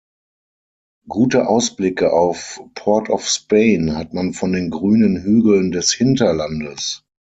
Gute 1.07 1.47
Ausblicke 1.47 2.11
auf 2.11 2.59
Port 2.73 3.11
of 3.11 3.27
Spain 3.29 3.95
hat 3.95 4.15
man 4.15 4.33
von 4.33 4.51
den 4.51 4.71
grünen 4.71 5.21
Hügeln 5.21 5.69
des 5.69 5.93
Hinterlandes. 5.93 7.03